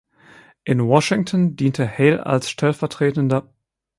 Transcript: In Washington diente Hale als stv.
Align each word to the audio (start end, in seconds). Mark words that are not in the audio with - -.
In 0.63 0.87
Washington 0.87 1.55
diente 1.55 1.87
Hale 1.87 2.25
als 2.25 2.49
stv. 2.49 3.43